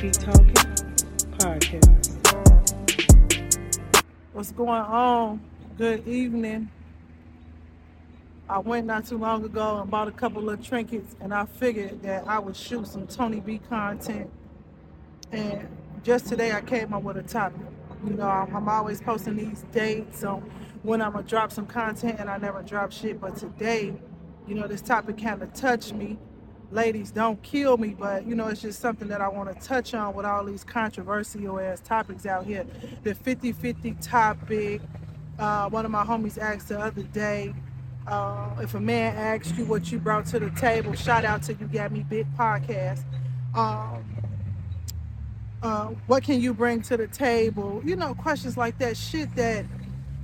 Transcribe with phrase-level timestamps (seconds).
[0.00, 0.54] Be Talking
[1.38, 2.14] podcast.
[4.32, 5.40] What's going on?
[5.76, 6.70] Good evening.
[8.48, 12.00] I went not too long ago and bought a couple of trinkets, and I figured
[12.04, 14.30] that I would shoot some Toni B content.
[15.32, 15.66] And
[16.04, 17.60] just today, I came up with a topic.
[18.06, 20.42] You know, I'm, always posting these dates on
[20.84, 23.20] when I'm gonna drop some content, and I never drop shit.
[23.20, 23.92] But today,
[24.46, 26.18] you know, this topic kind of touched me.
[26.70, 29.94] Ladies, don't kill me, but you know, it's just something that I want to touch
[29.94, 32.66] on with all these controversial ass topics out here.
[33.04, 34.82] The 50 50 topic.
[35.38, 37.54] Uh, one of my homies asked the other day
[38.08, 41.52] uh, if a man asks you what you brought to the table, shout out to
[41.52, 43.02] You Got Me Big podcast.
[43.54, 44.04] Um,
[45.62, 47.82] uh, what can you bring to the table?
[47.84, 48.96] You know, questions like that.
[48.96, 49.66] Shit that,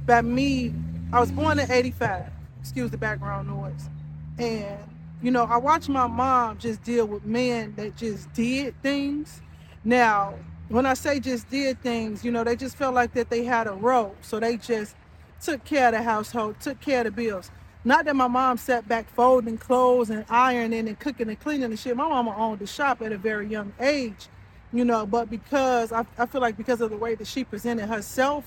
[0.07, 0.75] by me,
[1.13, 2.25] I was born in 85.
[2.61, 3.91] Excuse the background noise.
[4.39, 4.79] And,
[5.25, 9.41] you know, I watched my mom just deal with men that just did things.
[9.83, 10.35] Now,
[10.69, 13.67] when I say just did things, you know, they just felt like that they had
[13.67, 14.15] a role.
[14.21, 14.95] So they just
[15.41, 17.51] took care of the household, took care of the bills.
[17.85, 21.79] Not that my mom sat back folding clothes and ironing and cooking and cleaning and
[21.79, 21.97] shit.
[21.97, 24.29] My mama owned the shop at a very young age,
[24.75, 27.87] you know, but because I, I feel like because of the way that she presented
[27.87, 28.45] herself,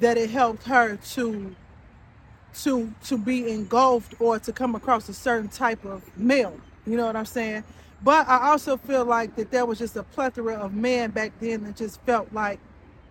[0.00, 1.54] that it helped her to
[2.62, 6.58] to to be engulfed or to come across a certain type of male.
[6.86, 7.64] You know what I'm saying?
[8.02, 11.64] But I also feel like that there was just a plethora of men back then
[11.64, 12.60] that just felt like,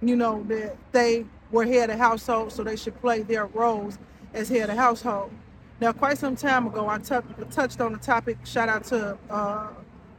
[0.02, 3.97] you know, that they were head of household, so they should play their roles
[4.33, 5.31] as head of household.
[5.81, 7.15] Now, quite some time ago, I t-
[7.52, 8.38] touched on the topic.
[8.45, 9.67] Shout out to uh,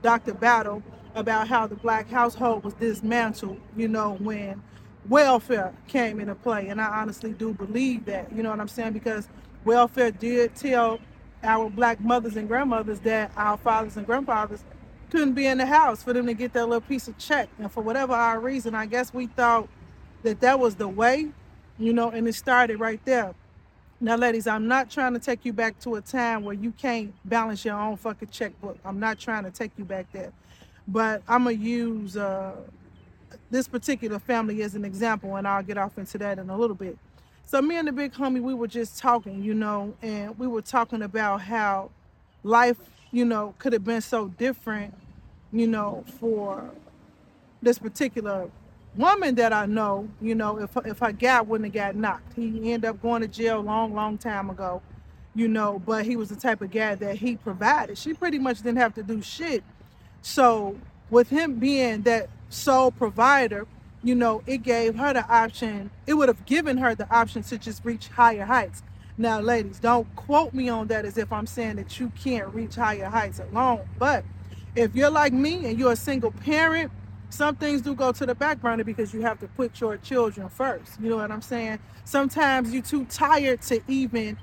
[0.03, 0.35] Dr.
[0.35, 0.83] Battle
[1.15, 3.61] about how the black household was dismantled.
[3.77, 4.63] You know, when
[5.09, 8.31] welfare came into play, and I honestly do believe that.
[8.33, 8.93] You know what I'm saying?
[8.93, 9.29] Because
[9.65, 11.01] welfare did tell
[11.43, 14.65] our black mothers and grandmothers that our fathers and grandfathers
[15.11, 17.49] couldn't be in the house for them to get their little piece of check.
[17.59, 19.69] And for whatever our reason, I guess we thought
[20.23, 21.29] that that was the way,
[21.79, 23.35] you know, and it started right there.
[24.01, 27.13] Now, ladies, I'm not trying to take you back to a time where you can't
[27.25, 28.79] balance your own fucking checkbook.
[28.85, 30.33] I'm not trying to take you back there.
[30.87, 32.57] But I'm going to use uh,
[33.51, 36.77] this particular family as an example, and I'll get off into that in a little
[36.77, 36.99] bit.
[37.45, 40.61] So, me and the big homie, we were just talking, you know, and we were
[40.61, 41.91] talking about how
[42.43, 42.77] life,
[43.11, 44.95] you know, could have been so different,
[45.53, 46.71] you know, for
[47.63, 48.51] this particular
[48.97, 52.73] woman that I know, you know, if if her guy wouldn't have got knocked, he
[52.73, 54.83] ended up going to jail long, long time ago,
[55.35, 55.79] you know.
[55.79, 57.97] But he was the type of guy that he provided.
[57.97, 59.65] She pretty much didn't have to do shit.
[60.21, 60.77] So
[61.11, 63.67] with him being that sole provider,
[64.03, 65.91] you know, it gave her the option.
[66.07, 68.83] It would have given her the option to just reach higher heights.
[69.17, 72.77] Now, ladies, don't quote me on that as if I'm saying that you can't reach
[72.77, 73.89] higher heights alone.
[73.99, 74.25] But
[74.77, 76.93] if you're like me and you're a single parent
[77.31, 80.49] some things do go to the back burner because you have to put your children
[80.49, 80.99] first.
[81.01, 81.79] You know what I'm saying?
[82.05, 84.39] Sometimes you're too tired to even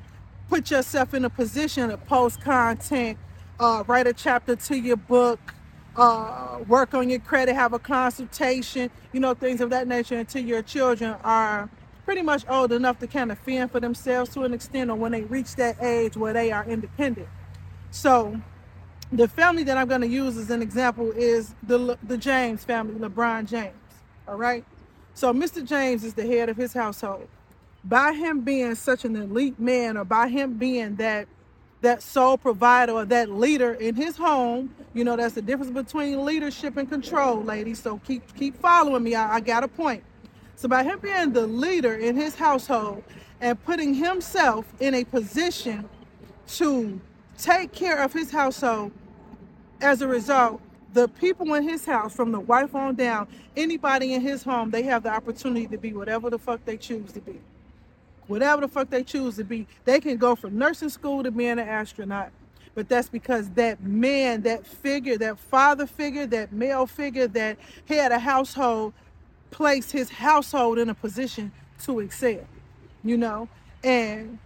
[0.49, 3.17] put yourself in a position to post content,
[3.59, 5.54] uh, write a chapter to your book,
[5.97, 10.43] uh, work on your credit, have a consultation, you know, things of that nature until
[10.43, 11.69] your children are
[12.05, 15.11] pretty much old enough to kind of fend for themselves to an extent or when
[15.13, 17.29] they reach that age where they are independent.
[17.91, 18.41] So
[19.11, 22.95] the family that I'm going to use as an example is the the James family,
[22.95, 23.75] LeBron James.
[24.27, 24.65] All right.
[25.13, 25.65] So Mr.
[25.65, 27.27] James is the head of his household.
[27.83, 31.27] By him being such an elite man, or by him being that
[31.85, 36.25] that sole provider or that leader in his home, you know that's the difference between
[36.25, 37.81] leadership and control, ladies.
[37.81, 39.15] So keep keep following me.
[39.15, 40.03] I, I got a point.
[40.55, 43.03] So by him being the leader in his household
[43.41, 45.87] and putting himself in a position
[46.47, 46.99] to
[47.37, 48.91] take care of his household.
[49.81, 50.61] As a result,
[50.93, 54.83] the people in his house, from the wife on down, anybody in his home, they
[54.83, 57.39] have the opportunity to be whatever the fuck they choose to be.
[58.27, 59.67] Whatever the fuck they choose to be.
[59.83, 62.31] They can go from nursing school to being an astronaut.
[62.73, 67.57] But that's because that man, that figure, that father figure, that male figure that
[67.87, 68.93] had a household,
[69.51, 71.51] placed his household in a position
[71.83, 72.45] to excel.
[73.03, 73.47] You know?
[73.83, 74.39] And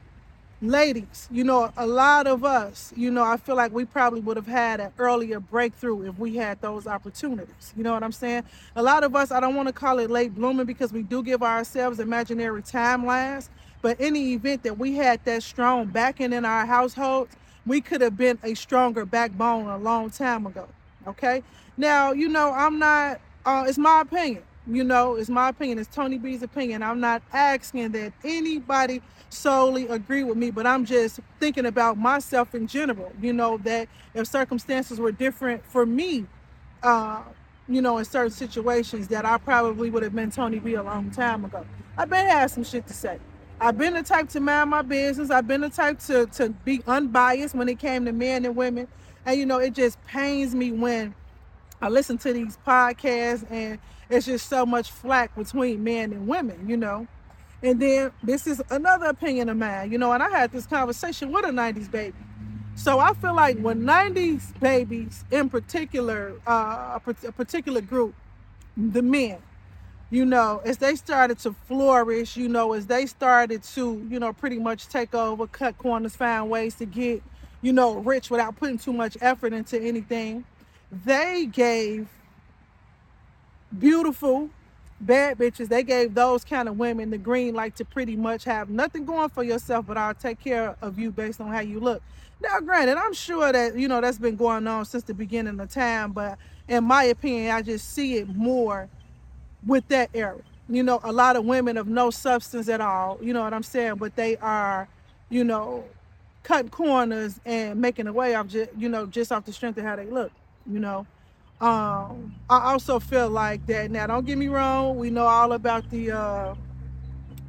[0.62, 4.38] ladies, you know, a lot of us, you know, I feel like we probably would
[4.38, 7.74] have had an earlier breakthrough if we had those opportunities.
[7.78, 8.44] You know what I'm saying?
[8.76, 11.24] A lot of us, I don't want to call it late blooming because we do
[11.24, 13.50] give ourselves imaginary timelines.
[13.82, 17.36] But any event that we had that strong backing in our households,
[17.66, 20.68] we could have been a stronger backbone a long time ago.
[21.08, 21.44] Okay.
[21.78, 24.44] Now, you know, I'm not, uh, it's my opinion.
[24.68, 25.80] You know, it's my opinion.
[25.80, 26.84] It's Toni B's opinion.
[26.84, 32.54] I'm not asking that anybody solely agree with me, but I'm just thinking about myself
[32.54, 33.12] in general.
[33.22, 36.26] You know, that if circumstances were different for me,
[36.84, 37.24] uh,
[37.68, 41.12] you know, in certain situations that I probably would have been Toni B a long
[41.12, 41.66] time ago.
[41.98, 43.20] I've some shit to say.
[43.62, 45.32] I've been the type to mind my business.
[45.32, 48.88] I've been the type to to be unbiased when it came to men and women.
[49.26, 51.14] And you know, it just pains me when
[51.82, 53.80] I listen to these podcasts and
[54.10, 57.08] it's just so much flack between men and women, you know.
[57.62, 61.32] And then this is another opinion of mine, you know, and I had this conversation
[61.32, 62.16] with a 90s baby.
[62.76, 68.16] So I feel like when 90s babies in particular, uh, a particular group,
[68.78, 69.40] the men,
[70.12, 74.34] you know, as they started to flourish, you know, as they started to, you know,
[74.34, 77.22] pretty much take over, cut corners, find ways to get,
[77.62, 80.44] you know, rich without putting too much effort into anything,
[81.06, 82.08] they gave
[83.78, 84.50] beautiful
[85.00, 88.70] bad bitches, they gave those kind of women the green light to pretty much have
[88.70, 92.02] nothing going for yourself, but I'll take care of you based on how you look.
[92.42, 95.70] Now, granted, I'm sure that, you know, that's been going on since the beginning of
[95.70, 98.90] time, but in my opinion, I just see it more
[99.66, 100.38] with that era.
[100.68, 103.64] You know, a lot of women of no substance at all, you know what I'm
[103.64, 103.96] saying?
[103.96, 104.88] But they are,
[105.30, 105.84] you know,
[106.44, 109.96] cutting corners and making away off just, you know, just off the strength of how
[109.96, 110.32] they look,
[110.72, 111.08] you know.
[111.60, 115.90] Um, I also feel like that now don't get me wrong, we know all about
[115.90, 116.56] the uh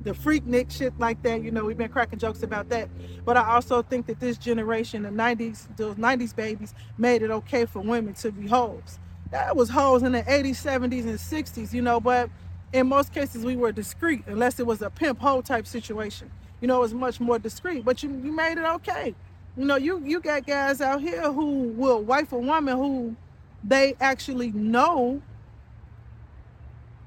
[0.03, 2.89] the freaknik shit like that, you know, we've been cracking jokes about that.
[3.25, 7.67] But I also think that this generation, the 90s, those 90s babies, made it okay
[7.67, 8.99] for women to be hoes
[9.31, 12.31] that was hoes in the 80s, 70s, and 60s, you know, but
[12.73, 16.31] in most cases we were discreet unless it was a pimp hoe type situation.
[16.61, 19.15] You know, it was much more discreet, but you, you made it okay.
[19.57, 23.17] You know, you, you got guys out here who will wife a woman who
[23.65, 25.23] they actually know,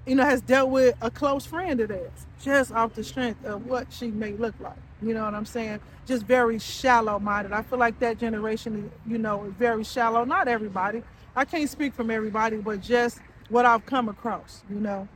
[0.05, 3.65] you know, has dealt with a close friend of theirs just off the strength of
[3.65, 4.77] what she may look like.
[5.03, 5.79] You know what I'm saying?
[6.05, 7.51] Just very shallow minded.
[7.53, 10.23] I feel like that generation, you know, very shallow.
[10.23, 11.03] Not everybody,
[11.35, 13.19] I can't speak from everybody, but just
[13.49, 15.07] what I've come across, you know.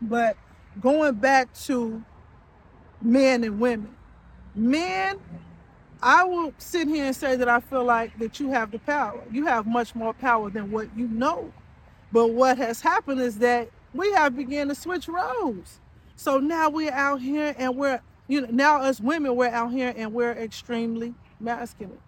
[0.00, 0.36] But
[0.80, 2.02] going back to
[3.02, 3.94] men and women,
[4.54, 5.18] men,
[6.02, 9.22] I will sit here and say that I feel like that you have the power.
[9.30, 11.52] You have much more power than what you know.
[12.12, 15.80] But what has happened is that we have begun to switch roles.
[16.16, 19.92] So now we're out here and we're, you know, now us women, we're out here
[19.96, 21.98] and we're extremely masculine.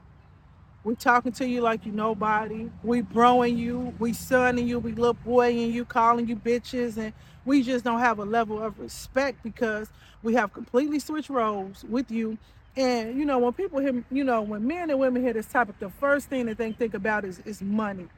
[0.84, 2.70] We're talking to you like you nobody.
[2.84, 3.92] We broing you.
[3.98, 4.78] We sonning you.
[4.78, 7.12] We little boying you, calling you bitches, and
[7.44, 9.90] we just don't have a level of respect because
[10.22, 12.38] we have completely switched roles with you.
[12.76, 15.78] And you know, when people hear, you know, when men and women hear this topic,
[15.80, 18.08] the first thing that they think about is is money.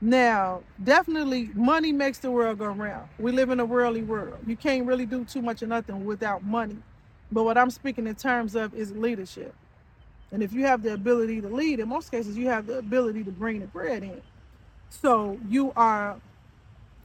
[0.00, 3.08] Now, definitely, money makes the world go round.
[3.18, 4.38] We live in a worldly world.
[4.46, 6.76] You can't really do too much of nothing without money.
[7.30, 9.54] But what I'm speaking in terms of is leadership.
[10.32, 13.24] And if you have the ability to lead, in most cases, you have the ability
[13.24, 14.20] to bring the bread in.
[14.90, 16.16] So you are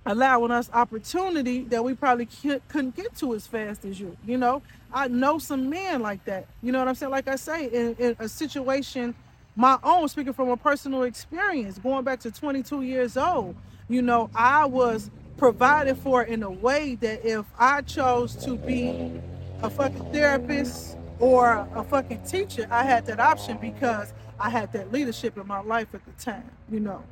[0.05, 4.17] allowing us opportunity that we probably couldn't get to as fast as you.
[4.25, 6.47] You know, I know some men like that.
[6.61, 7.11] You know what I'm saying?
[7.11, 9.13] Like I say, in, in a situation,
[9.55, 13.55] my own, speaking from a personal experience, going back to 22 years old,
[13.89, 19.21] you know, I was provided for in a way that if I chose to be
[19.63, 24.91] a fucking therapist, or a fucking teacher, I had that option because I had that
[24.91, 27.03] leadership in my life at the time, you know.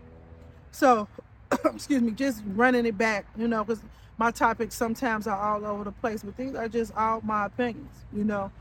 [0.71, 1.07] So,
[1.65, 3.83] excuse me, just running it back, you know, because
[4.17, 7.93] my topics sometimes are all over the place, but these are just all my opinions,
[8.11, 8.51] you know.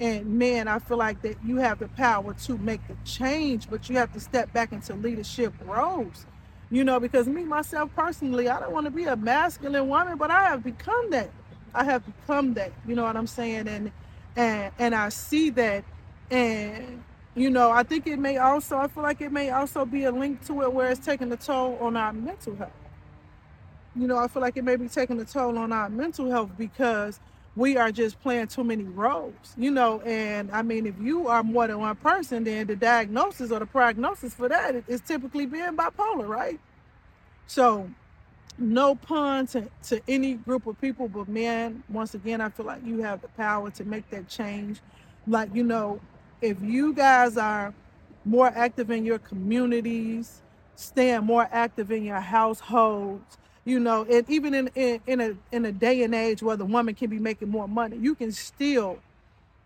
[0.00, 3.88] And man, I feel like that you have the power to make the change, but
[3.88, 6.26] you have to step back into leadership roles,
[6.68, 10.32] you know, because me, myself personally, I don't want to be a masculine woman, but
[10.32, 11.30] I have become that.
[11.76, 13.68] I have become that, you know what I'm saying?
[13.68, 13.92] And
[14.36, 15.84] and and I see that
[16.30, 17.02] and
[17.34, 20.12] you know I think it may also I feel like it may also be a
[20.12, 22.72] link to it where it's taking a toll on our mental health.
[23.94, 26.50] You know, I feel like it may be taking a toll on our mental health
[26.58, 27.18] because
[27.56, 30.00] we are just playing too many roles, you know.
[30.02, 33.66] And I mean, if you are more than one person, then the diagnosis or the
[33.66, 36.60] prognosis for that is typically being bipolar, right?
[37.46, 37.88] So
[38.58, 42.84] no pun to, to any group of people, but man, once again, I feel like
[42.84, 44.80] you have the power to make that change.
[45.26, 46.00] Like, you know,
[46.40, 47.74] if you guys are
[48.24, 50.42] more active in your communities,
[50.76, 55.64] staying more active in your households, you know, and even in, in, in a in
[55.64, 58.98] a day and age where the woman can be making more money, you can still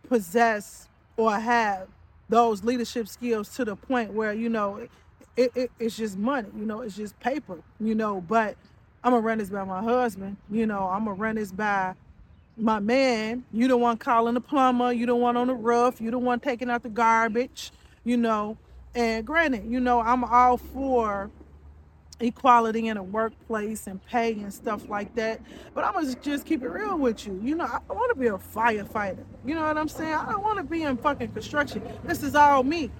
[0.08, 1.88] possess or have
[2.28, 4.88] those leadership skills to the point where, you know,
[5.36, 8.56] it, it, it's just money, you know, it's just paper, you know, but
[9.02, 10.36] I'm gonna run this by my husband.
[10.50, 11.94] You know, I'm gonna run this by
[12.56, 13.44] my man.
[13.52, 14.92] You don't want calling the plumber.
[14.92, 16.00] You don't want on the roof.
[16.00, 17.72] You don't want taking out the garbage.
[18.04, 18.56] You know,
[18.94, 21.30] and granted, you know, I'm all for
[22.20, 25.40] equality in a workplace and pay and stuff like that.
[25.74, 27.40] But I'm gonna just keep it real with you.
[27.42, 29.24] You know, I want to be a firefighter.
[29.44, 30.12] You know what I'm saying?
[30.12, 31.82] I don't want to be in fucking construction.
[32.04, 32.90] This is all me.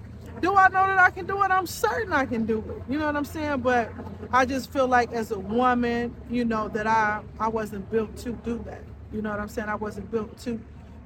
[0.41, 1.51] Do I know that I can do it?
[1.51, 2.91] I'm certain I can do it.
[2.91, 3.61] You know what I'm saying?
[3.61, 3.91] But
[4.31, 8.33] I just feel like as a woman, you know, that I I wasn't built to
[8.33, 8.83] do that.
[9.13, 9.69] You know what I'm saying?
[9.69, 10.59] I wasn't built to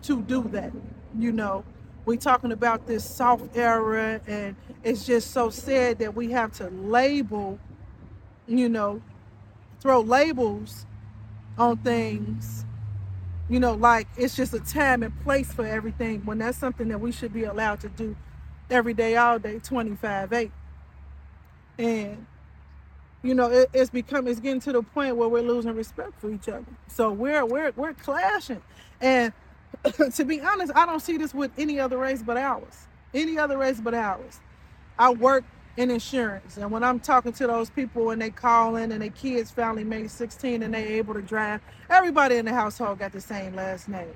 [0.04, 0.74] to do that.
[1.20, 1.66] You know,
[2.06, 6.70] we talking about this soft era and it's just so sad that we have to
[6.70, 7.60] label
[8.48, 9.02] you know,
[9.82, 10.86] throw labels
[11.58, 12.66] on things,
[13.50, 17.00] you know, like it's just a time and place for everything when that's something that
[17.00, 18.16] we should be allowed to do
[18.70, 20.52] every day, all day, 25 8.
[21.78, 22.26] And,
[23.24, 26.32] you know, it, it's become it's getting to the point where we're losing respect for
[26.32, 26.66] each other.
[26.88, 28.62] So we're we're we're clashing.
[29.02, 29.34] And
[30.14, 32.88] to be honest, I don't see this with any other race but ours.
[33.14, 34.40] Any other race but ours.
[34.98, 35.44] I work
[35.78, 36.58] in insurance.
[36.58, 39.84] And when I'm talking to those people and they call in and their kids finally
[39.84, 43.90] made 16 and they able to drive, everybody in the household got the same last
[43.90, 44.14] name.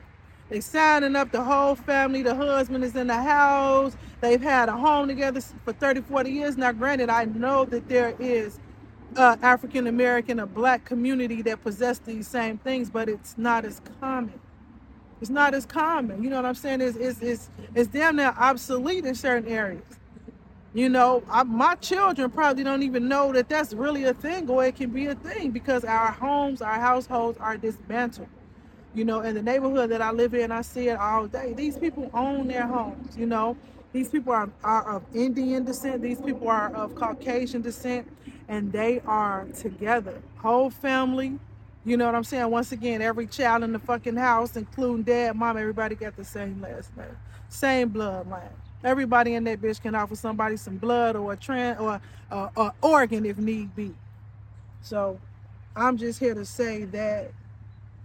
[0.50, 2.24] They signing up the whole family.
[2.24, 3.96] The husband is in the house.
[4.22, 6.58] They've had a home together for 30, 40 years.
[6.58, 8.60] Now, granted, I know that there is
[9.15, 13.82] uh, African American or black community that possess these same things, but it's not as
[14.00, 14.39] common.
[15.22, 16.24] It's not as common.
[16.24, 16.82] You know what I'm saying?
[16.82, 19.84] It's, it's, it's, it's damn near obsolete in certain areas.
[20.74, 24.65] You know, I, my children probably don't even know that that's really a thing or
[24.65, 28.29] it can be a thing because our homes, our households are dismantled.
[28.93, 31.53] You know, in the neighborhood that I live in, I see it all day.
[31.53, 33.55] These people own their homes, you know.
[33.93, 38.08] These people are, are of Indian descent, these people are of Caucasian descent,
[38.48, 40.22] and they are together.
[40.38, 41.39] Whole family,
[41.86, 42.50] you know what I'm saying?
[42.51, 46.62] Once again, every child in the fucking house, including dad, mom, everybody got the same
[46.62, 47.17] last name,
[47.50, 48.51] same bloodline.
[48.84, 52.00] Everybody in that bitch can offer somebody some blood or a trans or
[52.31, 53.93] a, a organ if need be.
[54.81, 55.19] So
[55.75, 57.31] I'm just here to say that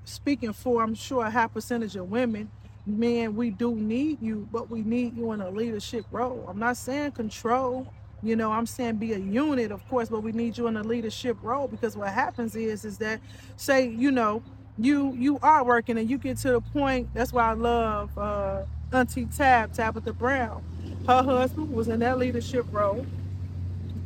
[0.05, 2.51] speaking for I'm sure a high percentage of women,
[2.87, 6.47] men, we do need you, but we need you in a leadership role.
[6.49, 7.89] I'm not saying control.
[8.23, 10.83] You know, I'm saying be a unit, of course, but we need you in a
[10.83, 13.21] leadership role because what happens is is that
[13.57, 14.43] say, you know,
[14.79, 18.65] you you are working and you get to the point, that's why I love uh
[18.93, 20.65] Auntie Tab, Tabitha Brown.
[21.07, 23.07] Her husband was in that leadership role,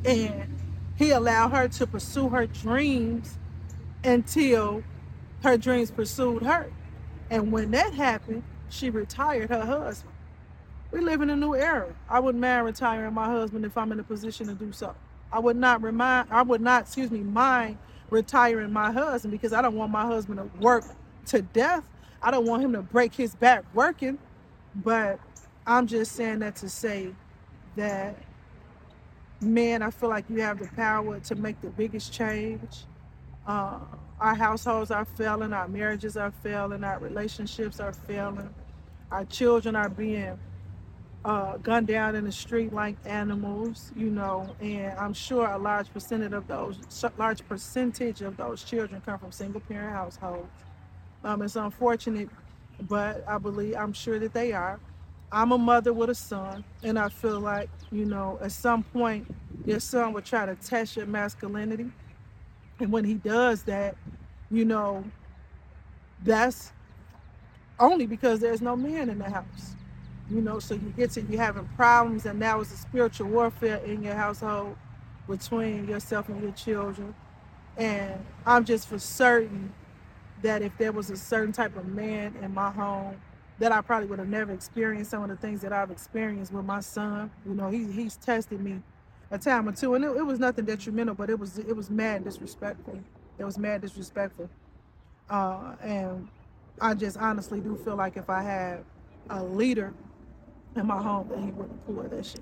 [0.05, 0.59] and
[0.97, 3.38] he allowed her to pursue her dreams
[4.05, 4.83] until
[5.42, 6.71] her dreams pursued her.
[7.30, 10.14] And when that happened, she retired her husband.
[10.90, 11.95] We live in a new era.
[12.09, 14.95] I wouldn't mind retiring my husband if I'm in a position to do so.
[15.30, 17.78] I would not remind I would not, excuse me, mind
[18.11, 20.85] retiring my husband because I don't want my husband to work
[21.26, 21.85] to death.
[22.23, 24.18] I don't want him to break his back working.
[24.75, 25.21] But
[25.66, 27.11] I'm just saying that to say
[27.76, 28.16] that,
[29.40, 32.85] man, I feel like you have the power to make the biggest change.
[33.47, 33.80] Uh,
[34.21, 38.51] our households are failing, our marriages are failing, our relationships are failing,
[39.11, 40.39] our children are being
[41.25, 45.93] uh, gunned down in the street like animals, you know, and I'm sure a large
[45.93, 46.79] percentage of those,
[47.19, 50.49] large percentage of those children come from single parent households.
[51.25, 52.29] Um, it's unfortunate
[52.89, 54.79] but I believe I'm sure that they are.
[55.33, 59.27] I'm a mother with a son, and I feel like, you know, at some point
[59.67, 61.91] your son will try to test your masculinity.
[62.81, 63.97] And when he does that,
[64.50, 65.05] you know,
[66.25, 66.73] that's
[67.78, 69.76] only because there's no man in the house.
[70.31, 73.78] You know, so you get to you having problems, and now it's a spiritual warfare
[73.78, 74.76] in your household
[75.28, 77.14] between yourself and your children.
[77.76, 79.73] And I'm just for certain
[80.43, 83.17] that if there was a certain type of man in my home
[83.59, 86.64] that I probably would have never experienced some of the things that I've experienced with
[86.64, 87.31] my son.
[87.47, 88.83] You know, he he's tested me
[89.31, 91.90] a time or two, and it, it was nothing detrimental, but it was it was
[91.90, 93.00] mad disrespectful.
[93.38, 94.50] It was mad disrespectful,
[95.30, 96.28] uh, and
[96.80, 98.85] I just honestly do feel like if I had
[99.30, 99.92] a leader
[100.76, 102.40] in my home, that he wouldn't pull that shit.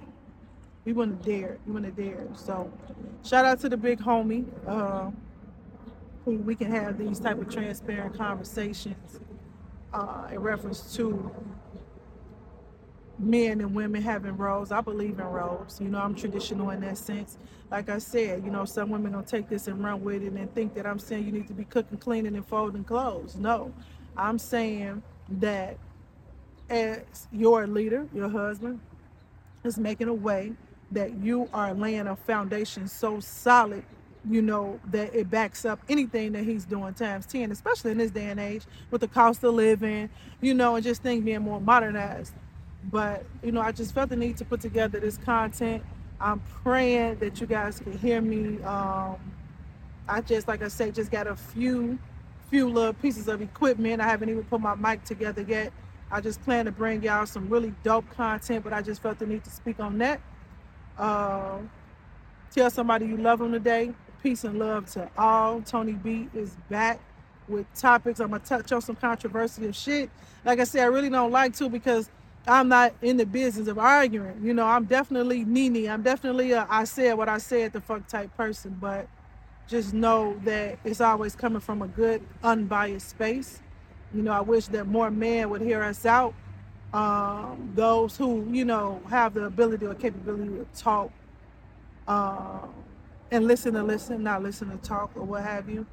[0.85, 1.59] He wouldn't dare.
[1.65, 2.27] He wouldn't dare.
[2.35, 2.73] So,
[3.25, 4.47] shout out to the big homie.
[4.67, 5.11] Uh,
[6.25, 9.21] we can have these type of transparent conversations
[9.93, 11.31] uh, in reference to
[13.19, 14.73] men and women having roles.
[14.73, 15.81] I believe in roles.
[15.81, 17.39] You know, I'm traditional in that sense.
[17.71, 20.55] Like I said, you know, some women gonna take this and run with it and
[20.55, 23.37] think that I'm saying you need to be cooking, cleaning, and folding clothes.
[23.37, 23.73] No,
[24.17, 25.79] I'm saying that
[26.69, 28.81] as your leader, your husband,
[29.65, 30.53] is making a way
[30.93, 33.85] that you are laying a foundation so solid
[34.29, 38.11] you know, that it backs up anything that he's doing times 10, especially in this
[38.11, 41.61] day and age with the cost of living, you know, and just things being more
[41.61, 42.33] modernized.
[42.91, 45.83] But, you know, I just felt the need to put together this content.
[46.21, 48.63] I'm praying that you guys can hear me.
[48.63, 49.17] Um,
[50.09, 51.99] I just, like I said, just got a few,
[52.51, 54.01] few little pieces of equipment.
[54.01, 55.73] I haven't even put my mic together yet.
[56.11, 59.27] I just plan to bring y'all some really dope content, but I just felt the
[59.27, 60.21] need to speak on that.
[60.97, 61.59] Uh,
[62.53, 63.93] tell somebody you love them today.
[64.23, 65.61] Peace and love to all.
[65.63, 67.01] Toni B is back
[67.49, 68.21] with topics.
[68.21, 70.11] I'm gonna touch on some controversial shit.
[70.45, 72.11] Like I said, I really don't like to because
[72.47, 74.41] I'm not in the business of arguing.
[74.43, 75.89] You know, I'm definitely Nene.
[75.89, 79.09] I'm definitely a I said what I said the fuck type person, but
[79.69, 83.61] just know that it's always coming from a good, unbiased space.
[84.15, 86.35] You know, I wish that more men would hear us out.
[86.95, 91.11] Um, those who, you know, have the ability or capability to talk
[92.09, 92.75] um,
[93.31, 95.87] and listen to listen, not listen to talk or what have you.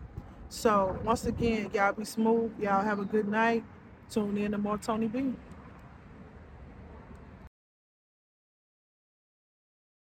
[0.50, 2.54] So once again, y'all be smooth.
[2.62, 3.64] Y'all have a good night.
[4.10, 5.34] Tune in to more Toni B.